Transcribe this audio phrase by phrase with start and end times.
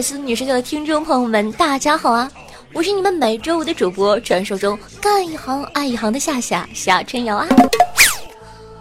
[0.00, 2.30] 思女神秀的听众朋友们，大家好啊！
[2.72, 7.46] 我是你们每周五的主播，传说中干一行爱一行的夏夏夏春瑶啊。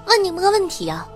[0.05, 1.07] 问你们个问题啊，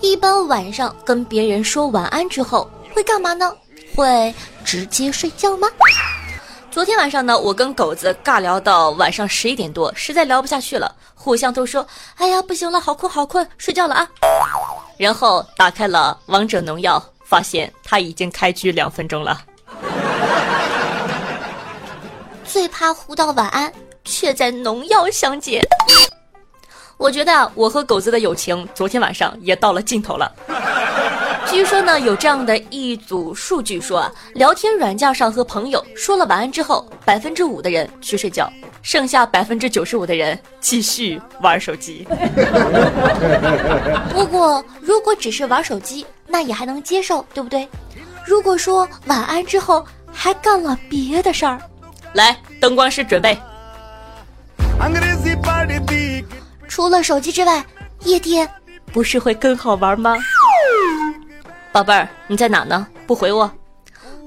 [0.00, 3.52] 一般晚上跟别人说晚安之后会干嘛呢？
[3.94, 5.68] 会直接睡觉吗？
[6.70, 14.08] 昨天晚上呢，我跟狗子尬聊到晚上十一点多，实在聊不下去了，互相都说：“哎呀，不行了，好困好困，睡觉了啊。”
[14.96, 19.42] 然后打开了王者农药，发现他已经开局两分钟了。
[22.44, 23.72] 最怕互道晚安，
[24.04, 25.62] 却在农药相见。
[26.96, 30.30] 我觉得啊我和狗子的友情昨天晚上也到了尽头了。
[31.46, 38.48] 据说呢，有这样的一组数据说啊，聊天软件上和朋友说了晚安之后，百分之五的人去睡觉，
[38.82, 42.06] 剩下百分之九十五的人继续玩手机。
[44.12, 47.66] 不过，如果只是玩手机，那也还能接受，对不对？
[48.30, 51.60] 如果说晚安之后还干了别的事儿，
[52.12, 53.36] 来，灯光师准备。
[56.68, 57.64] 除了手机之外，
[58.04, 58.48] 夜店
[58.92, 60.16] 不是会更好玩吗？
[61.72, 62.86] 宝贝儿，你在哪呢？
[63.04, 63.50] 不回我？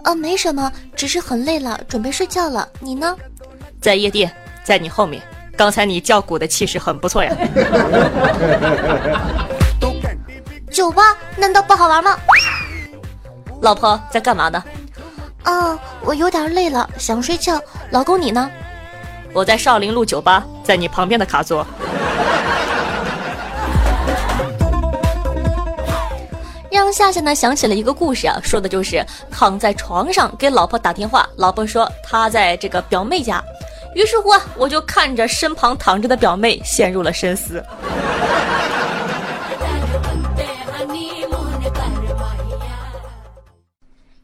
[0.04, 2.68] 呃，没什么，只是很累了，准备睡觉了。
[2.82, 3.16] 你呢？
[3.80, 4.30] 在夜店，
[4.66, 5.24] 在你后面。
[5.56, 7.34] 刚才你叫鼓的气势很不错呀。
[10.70, 12.18] 酒吧难道不好玩吗？
[13.64, 14.62] 老婆在干嘛呢？
[15.44, 17.58] 啊，我有点累了，想睡觉。
[17.92, 18.52] 老公你呢？
[19.32, 21.66] 我在少林路酒吧，在你旁边的卡座。
[26.70, 29.02] 让夏夏呢想起了一个故事啊，说的就是
[29.32, 33.42] 躺在床上给老婆打电话，老婆说她在这个表妹家，
[33.96, 37.64] 于是乎啊，我就看着身旁躺着的表妹陷入了深思。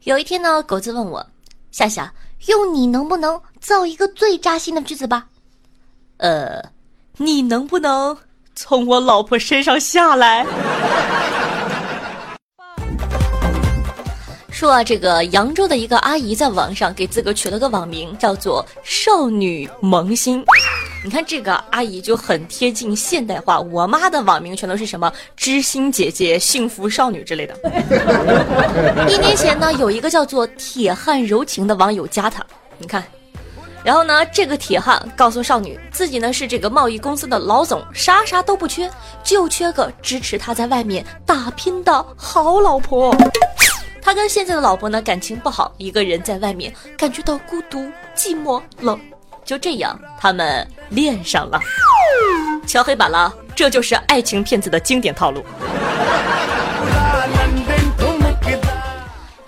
[0.04, 1.26] 有一天呢，狗子问我，
[1.70, 2.10] 夏夏，
[2.46, 5.26] 用你能不能造一个最扎心的句子吧？
[6.16, 6.58] 呃，
[7.18, 8.16] 你能不能
[8.54, 10.46] 从我老婆身上下来？
[14.50, 20.42] 说啊，这个扬州的一个阿姨在网上给自个取了个网名，叫做“少女萌新”。
[21.02, 27.56] 你看这个阿姨就很贴近现代化，我妈的网名全都是什么“知心姐姐”“幸福少女”之类的。
[29.08, 32.44] 一年前呢，有一个叫做“铁汉柔情”的网友加她，
[32.76, 33.02] 你看，
[33.82, 38.90] 然后呢，这个铁汉告诉少女，自己呢是这个贸易公司的老总，啥啥都不缺，
[39.24, 43.16] 就缺个支持他在外面打拼的好老婆。
[44.02, 49.00] 他跟现在的老婆呢感情不好，一个人在外面感觉到孤独、寂寞、冷，
[49.50, 51.58] 就这样他们恋上了。
[52.68, 55.44] 敲黑板了，这就是爱情骗子的经典套路。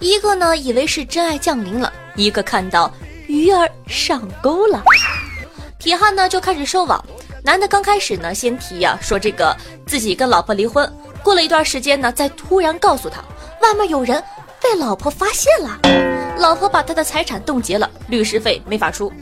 [0.00, 2.92] 一个呢以为是真爱降临了，一个看到
[3.28, 4.82] 鱼儿上钩了。
[5.78, 7.00] 铁汉呢就开始收网，
[7.44, 10.92] 男的刚开始呢先提呀、说这个自己跟老婆离婚，
[11.22, 13.22] 过了一段时间呢再突然告诉他
[13.60, 14.20] 外面有人。
[14.60, 15.76] 被老婆发现了，
[16.38, 19.12] 老婆把他的财产冻结了，律师费没法出。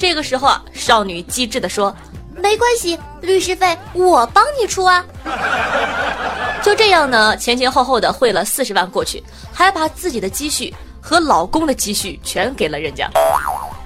[0.00, 1.94] 这个时候啊，少女机智的说
[2.34, 5.04] ：“没关系，律师费我帮你出啊。
[6.64, 13.10] ”就这样呢，前前后后的汇了四十万过去，还把自己的积蓄和老公的积蓄全给了人家。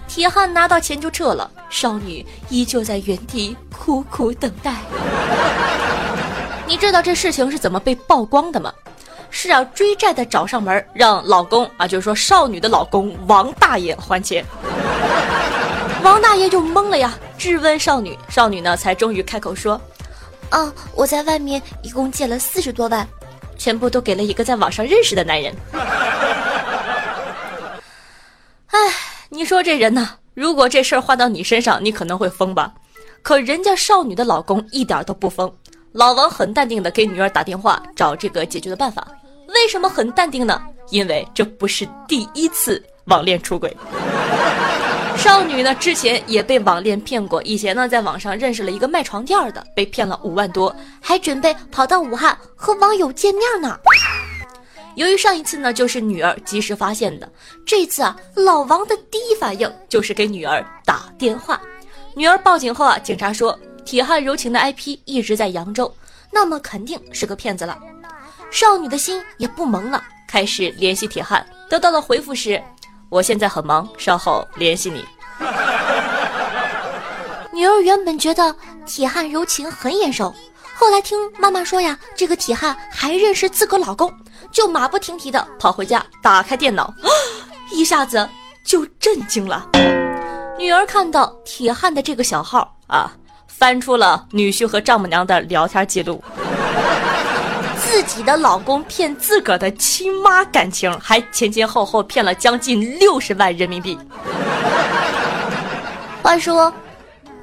[0.07, 4.73] 铁汉拿到钱就撤了，少女依旧在原地苦苦等待。
[6.65, 8.73] 你知道这事情是怎么被曝光的吗？
[9.31, 14.45] 是啊，追债的找上门，让老公啊，就是说少女的老公王大爷还钱。
[16.05, 19.81] 王大爷就懵了呀，质问少女，少女呢才终于开口说
[20.51, 23.09] ：“啊，我在外面一共借了四十多万，
[23.57, 25.55] 全部都给了一个在网上认识的男人。”
[28.69, 28.79] 哎，
[29.31, 30.11] 你说这人呢？
[30.35, 32.75] 如果这事儿换到你身上，你可能会疯吧？
[33.23, 35.51] 可人家少女的老公一点都不疯，
[35.93, 39.09] 老王很淡定的给女儿打电话找这个解决的办法。
[39.49, 40.61] 为什么很淡定呢？
[40.91, 43.75] 因为这不是第一次网恋出轨。
[45.17, 53.79] 少女呢之前也被网恋骗过，以前呢在网上认识了一个卖床垫的，被骗了五万多，还准备跑到武汉和网友见面呢。
[54.97, 57.31] 由于上一次呢就是女儿及时发现的，
[57.67, 61.61] 这次啊老王的第一反应就是给女儿打电话。
[62.15, 65.93] 女儿报警后啊，警察说铁汉柔情的 IP 一直在扬州，
[66.31, 67.79] 那么肯定是个骗子了。
[68.51, 72.63] 少女的心也不萌了，开始联系铁汉，得到的回复是
[73.15, 75.05] ：“我现在很忙，稍后联系你。
[77.55, 78.53] ”女儿原本觉得
[78.85, 80.35] 铁汉柔情很眼熟，
[80.75, 84.13] 后来听妈妈说呀，这个铁汉还认识自个老公，
[84.51, 86.93] 就马不停蹄的跑回家，打开电脑，
[87.71, 88.29] 一下子
[88.65, 89.65] 就震惊了。
[90.59, 93.13] 女儿看到铁汉的这个小号啊，
[93.47, 96.21] 翻出了女婿和丈母娘的聊天记录。
[97.95, 103.97] 自己的老公骗自个儿的亲妈感情，还前前后后骗了将近六十万人民币。
[106.21, 106.75] 话说，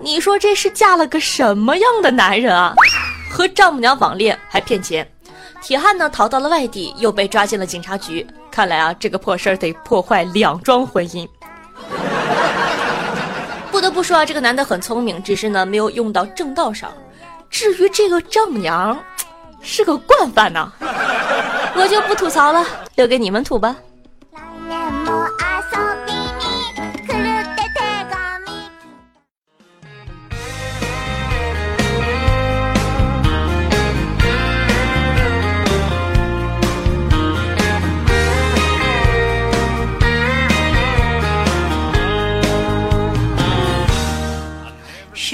[0.02, 2.76] 你说这是嫁了个什么样的男人啊？
[3.32, 5.10] 和丈母娘网恋还骗钱，
[5.62, 8.28] 铁汉呢逃到了外地，又被抓进了警察局。
[8.52, 11.26] 看来啊，这个破事儿得破坏两桩婚姻。
[13.72, 16.92] 不得不说啊，这个男的很聪明，只是呢没有用到正道上。
[17.50, 19.00] 至于这个丈母娘。
[19.62, 20.72] 是个惯犯呐，
[21.76, 22.66] 我就不吐槽了，
[22.96, 23.76] 留给你们吐吧。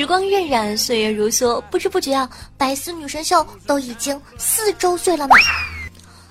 [0.07, 5.35] 光荏苒，岁月如梭，不知不觉啊，百思女神秀都已经四周岁了呢。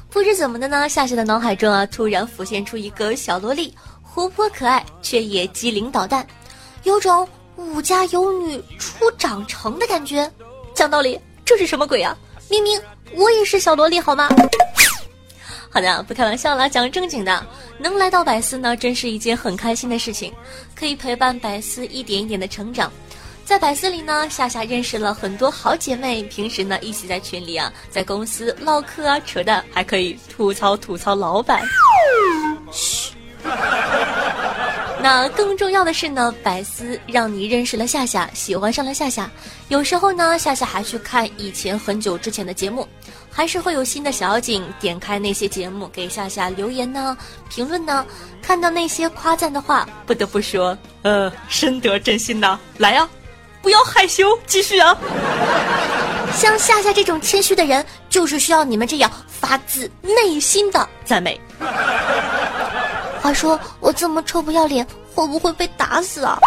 [0.08, 6.26] 不知怎么的呢，夏夏的脑海中啊，突然浮现出一个小萝莉，活泼可爱，却也机灵捣蛋，
[6.84, 10.28] 有种武家有女初长成的感觉。
[10.74, 12.16] 讲道理，这是什么鬼啊？
[12.48, 12.80] 明明
[13.14, 14.26] 我也是小萝莉，好吗？
[15.68, 17.46] 好的，不开玩笑了，讲正经的，
[17.78, 20.32] 能来到百思呢，真是一件很开心的事情，
[20.74, 22.90] 可以陪伴百思一点一点的成长。
[23.46, 31.62] 在百思里呢，夏夏认识了很多好姐妹，平时呢一起在群里啊，在公司唠嗑啊扯淡，还可以吐槽吐槽老板。
[32.72, 33.14] 嘘。
[35.00, 39.30] 那更重要的是呢，百思让你认识了夏夏，喜欢上了夏夏。
[39.68, 42.86] 有时候呢，夏夏还去看以前很久之前的节目，
[43.30, 47.16] 还是会有新的小景点开那些节目给夏夏留言呢、
[47.48, 48.04] 评论呢。
[48.42, 52.58] 看到那些夸赞的话，不得不说，呃，深得真心呐。
[52.78, 53.08] 来呀！
[53.66, 54.96] 不要害羞，继续啊！
[56.32, 61.40] 像夏夏这种谦虚的人，就是需要你们这样发自内心的赞美。
[63.20, 66.38] 话说我这么臭不要脸，会不会被打死啊？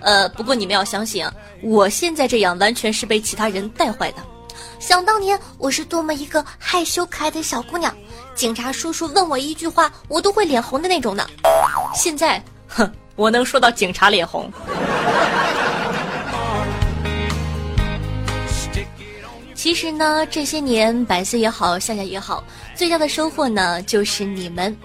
[0.00, 4.18] 呃，不过你们要相信啊，我现在这样完全是被其他人带坏的。
[4.78, 7.92] 想当年我是多么一个害羞可爱的小姑娘，
[8.36, 11.26] 警察叔叔问我一句话，我都会脸红的那种呢。
[11.92, 14.48] 现在，哼，我能说到警察脸红。
[19.62, 22.42] 其实呢，这些年百思也好，夏夏也好，
[22.74, 24.76] 最大的收获呢就是你们。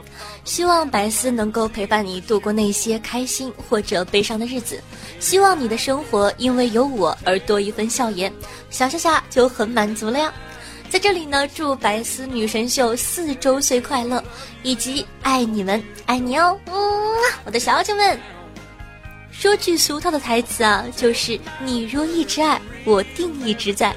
[0.43, 4.79] 希望百思能够陪伴你度过那些开心或者悲伤的日子。
[5.19, 8.31] 希望你的生活因为有我而多一份笑颜，
[8.69, 10.31] 小夏夏就很满足了呀。
[10.91, 14.23] 在这里呢，祝百思女神秀四周岁快乐，
[14.61, 16.75] 以及爱你们，爱你哦，嗯，
[17.45, 18.19] 我的小姐们。
[19.31, 23.91] 说句俗套的台词啊，就是你若一直爱，我定一直在。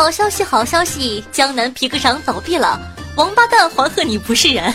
[0.00, 1.22] 好消息，好消息！
[1.30, 2.80] 江南皮革厂倒闭了，
[3.16, 4.72] 王八蛋黄鹤你不是人。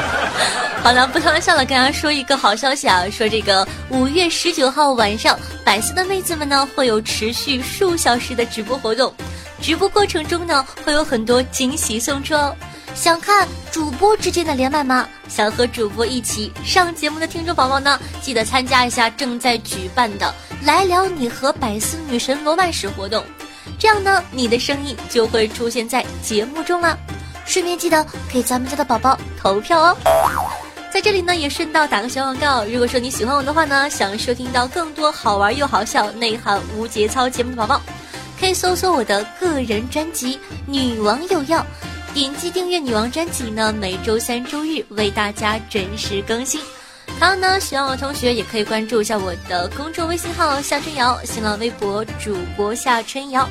[0.82, 9.12] 好了，不开玩笑了，跟大家说一个好消息啊，说这个五月十九号晚上，百思的妹子们呢会有持续数小时的直播活动，
[9.60, 12.56] 直播过程中呢会有很多惊喜送出哦。
[12.94, 15.06] 想看主播之间的连麦吗？
[15.28, 23.22] 想和主播一起上节目的听众宝宝呢，记得参加一下正在举办的“来聊你和百思女神罗曼史”活动。
[23.78, 26.98] 这样呢，你的声音就会出现在节目中了。
[27.46, 29.96] 顺便记得给咱们家的宝宝投票哦。
[30.90, 32.64] 在这里呢，也顺道打个小广告。
[32.64, 37.82] 如果说你喜欢我的话呢，想收听到更多好玩又好笑、内涵无节操节目的宝宝，
[38.38, 41.58] 可以搜索我的个人专辑《女王有药》，
[42.14, 46.60] 点击订阅女王专辑呢，每周三、周日为大家准时更新。
[47.24, 53.48] 还有呢，喜欢我的同学也可以关注一下我的公众微信号夏春瑶，新浪微博主播夏春瑶，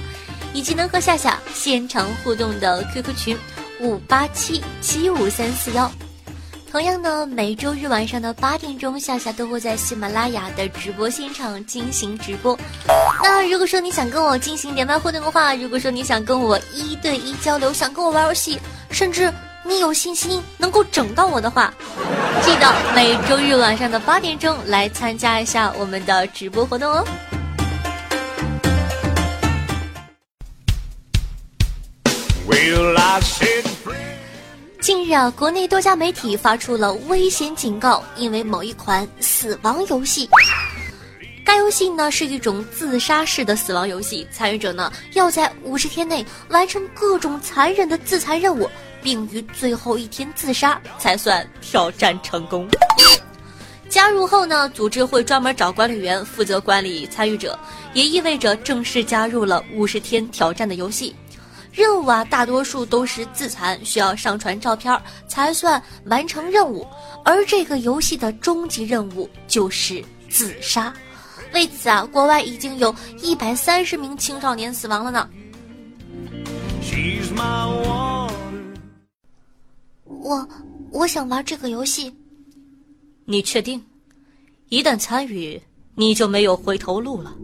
[0.54, 3.36] 以及能和夏夏现场互动的 QQ 群
[3.80, 5.92] 五八七七五三四幺。
[6.72, 12.56] 同样呢，每周日晚上的八点钟，夏夏都会在喜马拉雅的直播现场进行直播。
[13.24, 18.60] 那如果说你想跟我进行连麦互动的话，如果说你想跟我一对一交流，想跟我玩游戏，
[18.92, 19.34] 甚至
[19.66, 21.74] 你有信心能够整到我的话，
[22.42, 27.06] 记得每周日晚上的八点钟来参加一下我们的直播活动哦。
[34.82, 40.30] 近日啊，国内多家媒体发出了危险警告，因为某一款死亡游戏。
[41.46, 48.70] 该游戏呢是一种自杀式的死亡游戏，参与者呢要在五十天内完成各种残忍的自残任务，
[49.04, 52.68] 并于最后一天自杀才算挑战成功。
[53.90, 57.60] 加入后呢，组织会专门找管理员负责管理参与者，
[57.94, 61.16] 也意味着正式加入了五十天挑战的游戏。
[61.72, 66.88] 任务啊，大多数都是自残，需要上传照片才算完成任务。
[67.24, 70.92] 而这个游戏的终极任务就是自杀。
[71.54, 75.30] 为此啊，国外已经有一百三十名青少年死亡了呢
[76.82, 78.03] she's my。
[80.24, 80.48] 我
[80.90, 82.12] 我想玩这个游戏。
[83.26, 83.84] 你确定？
[84.70, 85.62] 一旦参与，
[85.96, 87.36] 你就没有回头路了。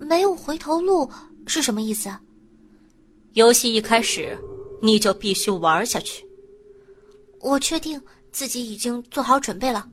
[0.00, 1.08] 没有回头路
[1.46, 2.10] 是什么意思？
[3.34, 4.36] 游戏一开始，
[4.80, 6.26] 你就必须玩下去。
[7.40, 8.00] 我确定
[8.32, 9.86] 自己已经做好准备了。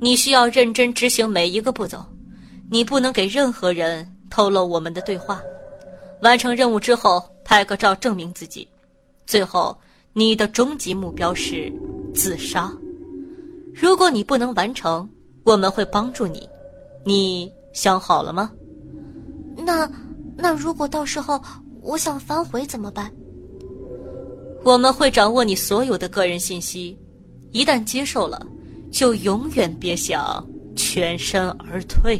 [0.00, 2.04] 你需要认真执行每一个步骤，
[2.70, 5.42] 你不能给任何人透露我们的对话。
[6.22, 8.66] 完成任务之后，拍个照证明自己。
[9.26, 9.76] 最后，
[10.18, 11.70] 你的终极目标是
[12.14, 12.72] 自杀。
[13.74, 15.06] 如果你不能完成，
[15.44, 16.48] 我们会帮助你。
[17.04, 18.50] 你想好了吗？
[19.58, 19.86] 那，
[20.34, 21.38] 那如果到时候……
[21.82, 23.12] 我想反悔怎么办？
[24.64, 26.98] 我们会掌握你所有的个人信息，
[27.52, 28.44] 一旦接受了，
[28.90, 30.44] 就永远别想
[30.74, 32.18] 全身而退。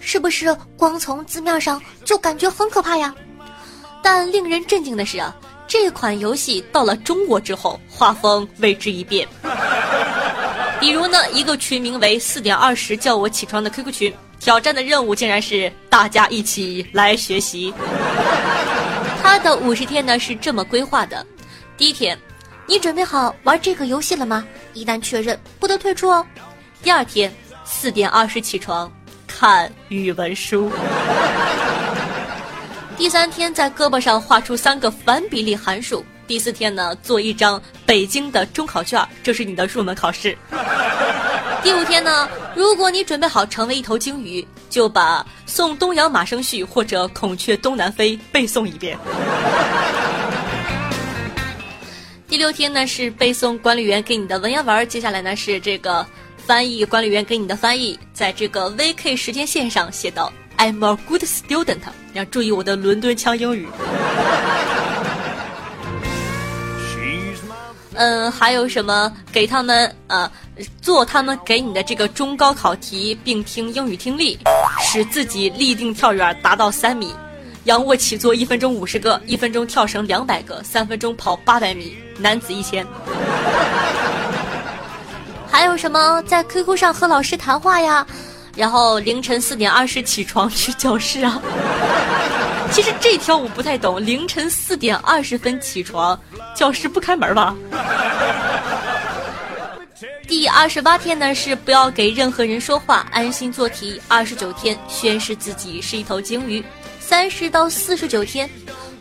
[0.00, 3.14] 是不是光从字面上就感觉很可怕呀？
[4.02, 5.34] 但令人震惊的是啊，
[5.68, 9.28] 这款游戏到了中国之后，画风为之一变。
[10.80, 14.14] 比如呢，一个群名为“四点二十叫我起床”的 QQ 群。
[14.40, 17.74] 挑战的任务竟然是大家一起来学习。
[19.22, 21.26] 他的五十天呢是这么规划的：
[21.76, 22.18] 第一天，
[22.66, 24.42] 你准备好玩这个游戏了吗？
[24.72, 26.26] 一旦确认，不得退出哦。
[26.82, 27.30] 第二天，
[27.66, 28.90] 四点二十起床
[29.40, 30.70] 看语文书。
[32.98, 36.04] 第三天，在胳膊上画出三个反比例函数。
[36.26, 40.36] 第四天呢，做一张北京的中考卷，这是你的入门考试。
[41.62, 48.98] 第五天呢，如果你准备好成为一头鲸鱼，就把《送东阳马生序》或者《孔雀东南飞》背诵一遍。
[52.28, 56.06] 第六天呢是背诵管理员给你的文言文，接下来呢是这个
[56.50, 61.78] 翻译管理员给你的翻译，在这个 VK 时间线上写到 I'm a good student，
[62.12, 63.68] 要注意我的伦敦腔英语。
[67.94, 69.12] 嗯，还有什么？
[69.30, 70.28] 给他们呃，
[70.82, 74.36] 做他们给你的这个中高考题，并听英语听力，
[74.80, 77.14] 使自己立定跳远达到三米，
[77.62, 82.84] 仰卧起坐一分钟五十个，一分钟跳绳两百个，三分钟跑八百米，男子一千。
[85.50, 86.22] 还有什么？
[86.22, 88.06] 在 QQ 上和老师谈话呀，
[88.56, 91.40] 然后凌晨四点二十起床去教室啊。
[92.72, 96.18] 其实这条我不太懂，凌晨四点二十分起床，
[96.54, 97.54] 教室不开门吧？
[100.28, 104.00] 第二十八天呢是不要给任何人说话，安心做题。
[104.06, 106.64] 二十九天宣誓自己是一头鲸鱼。
[107.00, 108.48] 三十到四十九天，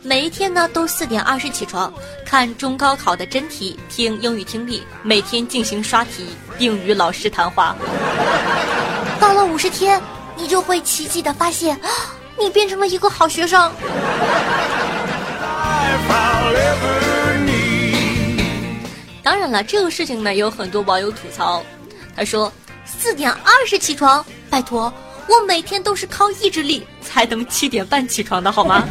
[0.01, 1.93] 每一天呢都四点二十起床，
[2.25, 6.27] 看中高考的真题，听英语听力，每天进行刷题，
[6.57, 7.75] 并与老师谈话。
[9.19, 10.01] 到了五十天，
[10.37, 11.77] 你就会奇迹的发现。
[12.37, 13.69] 你变成了一个好学生。
[19.21, 21.61] 当然了，这个事情呢，有很多网友吐槽。
[22.15, 22.49] 他说
[22.87, 24.91] ：“四点二十起床，拜托，
[25.29, 28.83] 我每天都是靠意志力才能七点半起床的好吗？”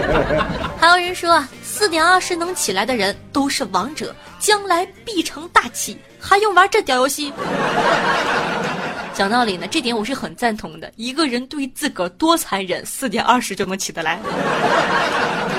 [0.80, 7.32] 还有人说啊，四点二十能起来的人都是王者，将来必成大器，还用玩这屌游戏？
[9.12, 10.90] 讲道理呢，这点我是很赞同的。
[10.96, 14.18] 一个人对自个儿多残忍，四点二十就能起得来。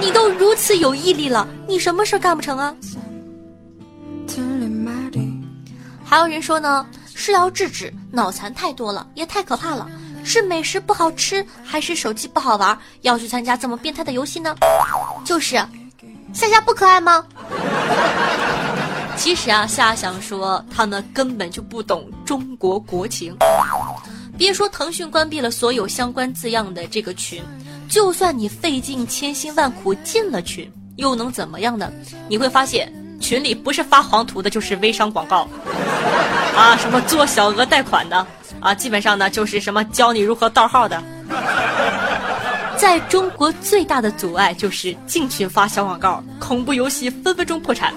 [0.02, 2.76] 你都如此有毅力了，你什么事干不成啊？
[6.04, 6.86] 还有人说呢，
[7.24, 9.88] 是要制止脑残太多了，也太可怕了。
[10.24, 14.56] 是美食不好吃，还是手机不好玩，要去参加这么变态的游戏呢？
[15.24, 15.56] 就是，
[16.34, 17.24] 夏夏不可爱吗？
[19.16, 23.38] 其实啊，夏想说他们根本就不懂中国国情。
[24.36, 27.44] 别说腾讯关闭了所有相关字样的这个群，
[27.88, 31.92] 就算你费尽千辛万苦进了群，又能怎么样呢？
[32.28, 35.48] 你会发现群里不是发黄图的，就是微商广告，
[36.62, 38.28] 啊，什么做小额贷款的。
[38.60, 41.02] 啊，基本上呢就是什么教你如何盗号的。
[42.78, 47.92] 在中国最大的阻碍就是进群发小广告，恐怖游戏分分钟破产。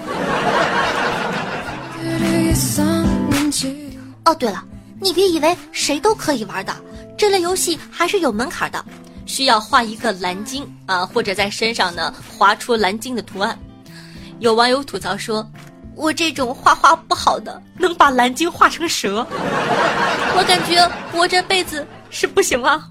[4.25, 4.63] 哦，对了，
[4.99, 6.75] 你别以为谁都可以玩的，
[7.15, 8.83] 这类游戏还是有门槛的，
[9.27, 13.55] 需要画一个蓝鲸啊，或者在身上呢划出蓝鲸的图案。
[14.39, 15.47] 有网友吐槽说。
[15.95, 19.25] 我这种画画不好的，能把蓝鲸画成蛇，
[20.37, 22.87] 我感觉我这辈子是不行了。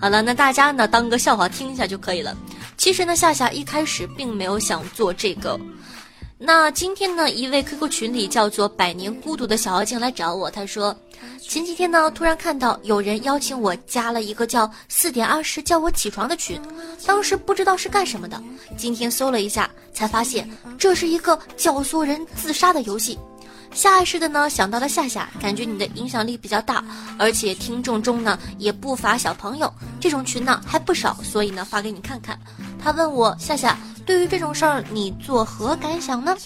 [0.00, 2.36] 好了，那大家呢当个笑话听一下就可以了。
[2.76, 5.58] 其实呢，夏夏一开始并没有想做这个。
[6.40, 10.96] 那今天呢，一位 QQ 群里叫做“百年孤独”的小妖精来找我，他说。
[11.40, 16.60] 前几天呢，突然看到有人邀请我加了一个叫“四点二十叫我起床”的群，
[17.04, 18.40] 当时不知道是干什么的。
[18.76, 23.18] 今天搜了一下，才发现这是一个教唆人自杀的游戏。
[23.72, 26.82] 下意识的呢想到了夏夏，感觉你的影响力比较大，
[27.18, 32.38] 而且听众中呢也不乏小朋友，这种群呢还不少，所以呢发给你看看。
[32.82, 36.36] 他问我夏夏，对于这种事儿你作何感想呢？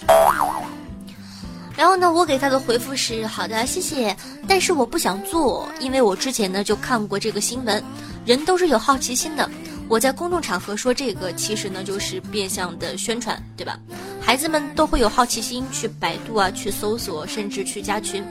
[1.75, 4.15] 然后呢，我给他的回复是好的，谢谢，
[4.47, 7.83] 但是我不想做，因为我之前呢就看过这个新闻，
[8.25, 9.49] 人都是有好奇心的。
[9.89, 13.79] 我在公众场合说这个，其实呢就是变相的宣传，对吧？
[14.25, 18.23] 孩子们都会有好奇心去百度啊，去搜索，甚至去加群。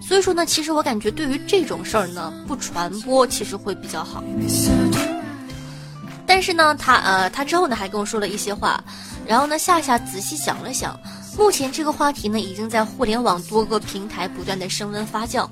[0.00, 4.22] 所以说呢，其实我感觉对于这种事儿呢，不传播其实会比较好。
[6.24, 8.82] 但是呢，他呃，他之后呢还跟我说了一些话，
[9.26, 10.98] 然后呢，夏夏仔细想了想。
[11.36, 15.46] 目前这个话题呢，已经在互联网多个平台不断的升温发酵。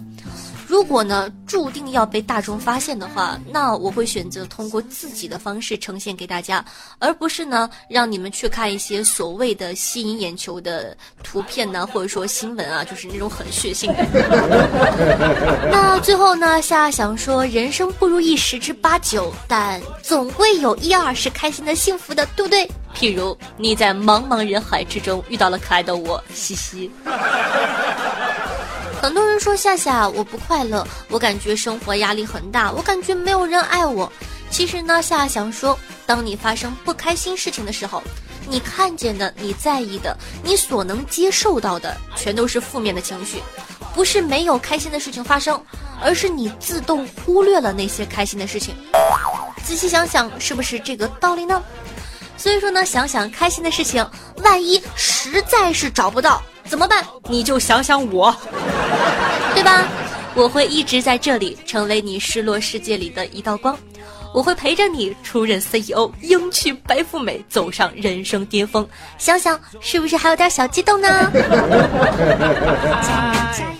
[0.67, 6.65] 如果呢注定要被大众发现的话，那我会选择通过自己的方式呈现给大家，
[6.99, 14.05] 而不是呢让你们去看一些所谓的吸引眼球的图片呢，或者说新闻啊，就是那种很血腥的。
[15.71, 22.69] 那最后呢，夏想说，人生不如意十之八九，但总归有一二是开心的、幸福的，对不对？
[22.95, 26.91] 譬如你在茫茫人海之中遇到了可爱的我，嘻嘻。
[29.05, 34.11] 很多人说夏夏我不快乐，我感觉生活压力很大，我感觉没有人爱我。
[34.49, 38.03] 其实呢，夏夏想说，当你发生不开心事情的时候，
[38.49, 43.43] 你看见的、你在意的、你所能接受到的，全都是负面的情绪，
[43.95, 45.63] 不是没有开心的事情发生，
[46.01, 48.75] 而是你自动忽略了那些开心的事情。
[49.63, 51.63] 仔细想想，是不是这个道理呢？
[52.39, 56.43] 所以说呢，想想开心的事情，万一实在是找不到。
[56.69, 57.05] 怎么办？
[57.29, 58.35] 你就想想我，
[59.55, 59.87] 对吧？
[60.35, 63.77] 我会一直在这里，成为你失落世界里的一道光。
[64.33, 68.85] 我会陪着你出任 CEO，迎娶白富美，走上人生巅峰。
[69.17, 71.31] 想想是不是还有点小激动呢？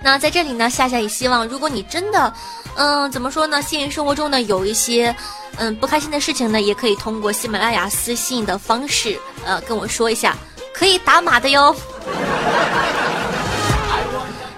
[0.00, 2.32] 那在这里呢，夏夏也希望，如果你真的，
[2.76, 3.60] 嗯，怎么说呢？
[3.60, 5.12] 现实生活中呢，有一些，
[5.56, 10.36] 嗯，不开心的事情呢，也可以通过喜马拉雅私信的方式，呃，跟我说一下。
[10.78, 11.74] 可以打码的哟，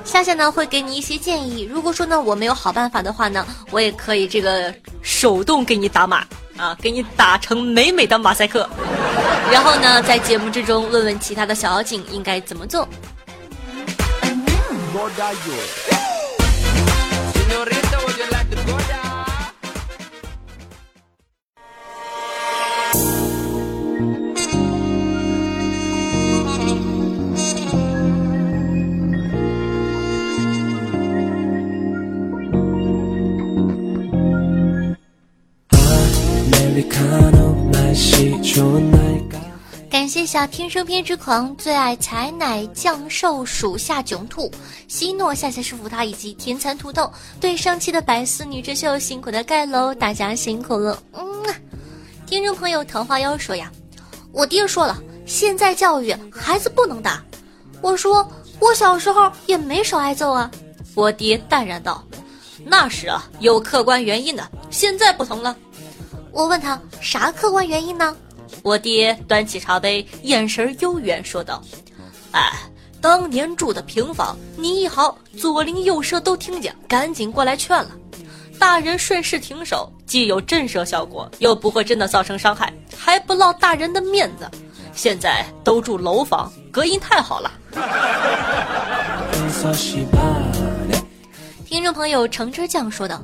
[0.05, 1.63] 夏夏呢会给你一些建议。
[1.63, 6.25] 如果说呢我没有好办法的话呢，我也可以这个手动给你打码
[6.57, 8.69] 啊，给你打成美美的马赛克。
[9.53, 12.89] 然后呢，在节目之中问问其他的小妖精应该怎么做。
[40.29, 44.53] 下天生偏执狂最爱采奶降兽属下囧兔
[44.87, 47.11] 希诺夏夏师傅他以及天蚕土豆
[47.41, 51.03] 对上期的百思女之秀辛苦的盖楼，大家辛苦了。
[51.15, 51.25] 嗯，
[52.27, 53.73] 听众朋友桃花妖说呀，
[54.31, 57.25] 我爹说了，现在教育孩子不能打。
[57.81, 60.51] 我说我小时候也没少挨揍啊。
[60.95, 62.05] 我爹淡然道
[62.67, 64.47] ：“那是啊，有客观原因的。
[64.69, 65.57] 现在不同了。”
[66.33, 68.15] 我问他啥客观原因呢？
[68.63, 71.63] 我爹端起茶杯，眼神悠远说道
[72.33, 72.51] ：“哎，
[73.01, 77.91] 当年住的平房，你一嚎，左邻右舍都听见，赶紧过来劝了。
[78.59, 84.51] 大人顺势停手，既有震慑效果，又不会真的造成伤害，还不落大人的面子。
[84.93, 87.53] 现在都住楼房，隔音太好了。
[91.65, 93.23] ”听众朋友橙汁酱说道：“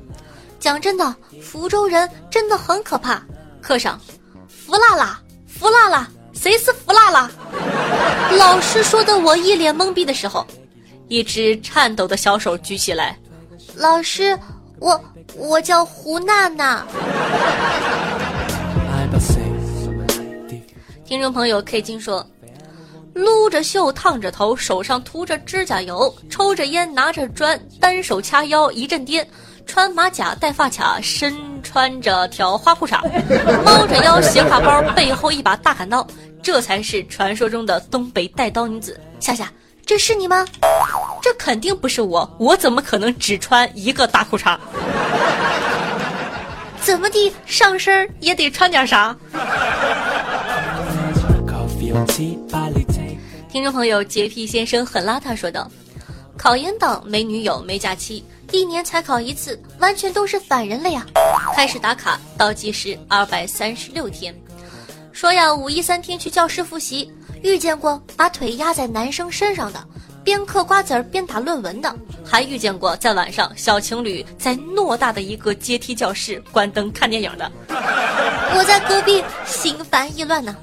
[0.60, 3.20] 讲真的，福州人真的很可怕。
[3.60, 4.00] 课上，
[4.74, 7.30] 福辣辣，福辣辣，谁是福辣辣？”
[8.36, 10.44] 老师说的我一脸懵逼的时候，
[11.06, 13.16] 一只颤抖的小手举起来
[13.78, 14.36] ：“老师，
[14.80, 15.00] 我
[15.36, 16.78] 我叫胡娜娜。”
[21.06, 22.26] 听众朋友 K 金说。
[23.14, 29.24] 撸着袖，烫着头，手上涂着指甲油，抽着烟，拿着砖，单手掐腰一阵颠，
[29.66, 31.32] 穿马甲，戴发卡，身
[31.74, 33.00] 穿着条花裤衩，
[33.66, 36.06] 猫着腰，斜挎包，背后一把大砍刀，
[36.40, 38.96] 这才是传说中的东北带刀女子。
[39.18, 39.50] 夏夏，
[39.84, 40.46] 这是你吗？
[41.20, 44.56] 这肯定不是我，我怎么可能只穿一个大裤衩？
[46.80, 49.16] 怎么地，上身也得穿点啥？
[53.50, 55.68] 听众朋友，洁癖先生很邋遢，说道
[56.44, 61.06] ：“考研党没女友没假期，一年才考一次，完全都是反人类啊！”
[61.56, 64.38] 开始打卡，倒计时二百三十六天。
[65.10, 67.10] 说呀，五一三天去教室复习，
[67.42, 69.82] 遇见过把腿压在男生身上的，
[70.22, 77.50] 边嗑瓜子儿边打论文的，还遇见过在晚上小情侣在偌大的一个阶梯教室关灯看电影的。
[78.54, 80.54] 我在隔壁心烦意乱呢。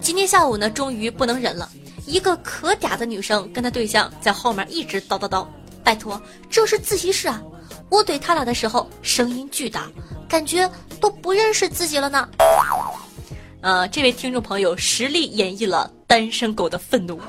[0.00, 1.68] 今天下午呢，终于不能忍了。
[2.06, 5.46] 一个可嗲的女生跟她对象在后面一直叨叨叨，
[5.82, 7.42] 拜托，这是自习室啊！
[7.88, 9.86] 我怼他俩的时候声音巨大，
[10.28, 10.68] 感觉
[11.00, 12.28] 都不认识自己了呢。
[13.60, 17.20] 呃，这位听众朋友实力演绎了单身狗的愤怒。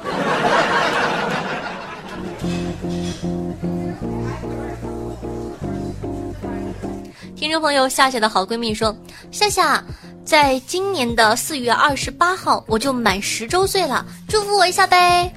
[7.36, 8.96] 听众朋友夏夏的好闺蜜说，
[9.32, 9.84] 夏夏。
[10.28, 15.32] 在今年的四月二十八号，我就满十周岁了，祝福我一下呗。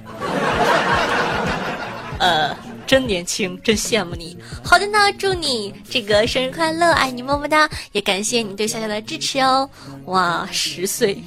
[2.18, 2.52] 呃，
[2.88, 4.36] 真年轻，真羡慕你。
[4.64, 9.70] 好的呢，祝你这个生日快乐，爱你么么哒，也感谢你对夏夏的支持哦。
[10.06, 11.22] 哇，十岁。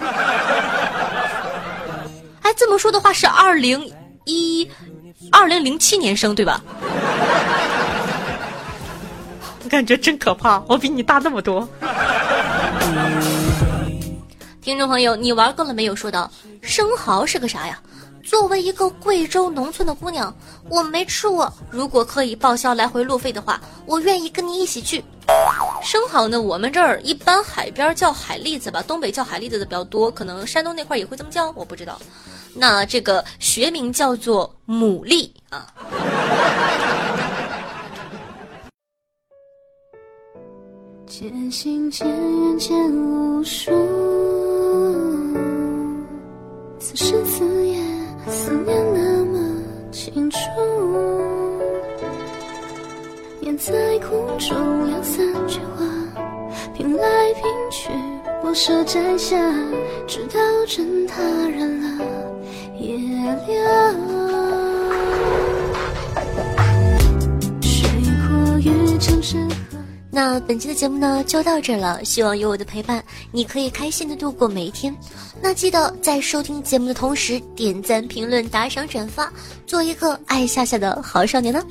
[2.42, 3.88] 哎，这么说的话是二零
[4.24, 4.68] 一，
[5.30, 6.60] 二零零七年生对吧？
[9.62, 11.68] 我 感觉真可怕，我比你大那么多。
[14.62, 15.94] 听众朋友，你玩够了没有？
[15.94, 16.30] 说道
[16.60, 17.80] 生蚝是个啥呀？
[18.24, 20.34] 作为一个贵州农村的姑娘，
[20.68, 21.52] 我没吃过。
[21.70, 25.04] 如果可以报销来回路费的话，我愿意跟你一起去。
[25.82, 26.40] 生蚝呢？
[26.40, 32.00] 我们这儿一般海边叫海蛎子吧，东北叫海蛎子的比较多，可能山东那块也会这么叫，我不知道。
[32.52, 35.72] 那这个学名叫做牡蛎啊。
[41.08, 43.70] 渐行渐远渐无数，
[46.80, 47.80] 此时此夜
[48.26, 49.38] 思念那么
[49.92, 50.38] 清楚，
[53.40, 55.86] 念在空中两三句话，
[56.74, 57.88] 拼来拼去
[58.42, 59.36] 不舍摘下，
[60.08, 62.04] 直到真他染了
[62.80, 62.98] 夜
[63.46, 63.85] 凉。
[70.16, 74.96] 那本期的节目呢就到这了，希望有我的陪伴，你可以开心的度过每一天。
[75.42, 79.30] 那记得在收听节目的同时点赞、评论、打赏、转发，
[79.66, 81.62] 做一个爱夏夏的好少年呢。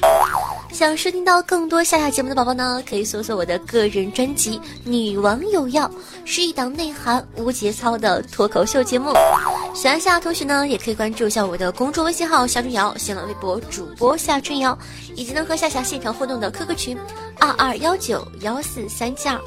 [0.76, 5.88] 想收听到更多夏夏节目的宝宝呢，可以搜索我的个人专辑《女王有药》，
[6.26, 9.14] 是一档内涵无节操的脱口秀节目。
[9.74, 14.78] 喜欢夏夏同学呢，也可以关注一下我的公众微信号夏春瑶，新浪微博主播夏春瑶，
[15.16, 16.98] 以及能和夏夏现场互动的 QQ 群
[17.40, 19.40] 二二幺九幺四三七二。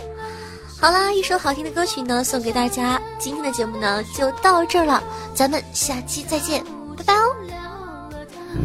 [0.80, 2.98] 好啦，一首好听的歌曲呢，送给大家。
[3.18, 5.02] 今天的节目呢，就到这儿了，
[5.34, 6.64] 咱们下期再见，
[6.96, 7.47] 拜拜哦。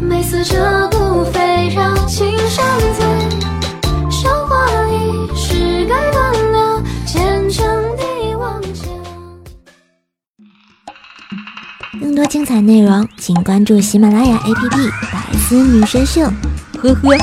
[0.02, 3.06] 每次这不飞绕青山醉，
[4.10, 7.66] 韶华易逝，该断了前程
[7.98, 8.88] 的妄想。
[12.00, 14.70] 更多精彩内容，请关注喜马拉雅 APP
[15.12, 16.22] 《百思女神秀》。
[16.82, 17.18] 呵呵。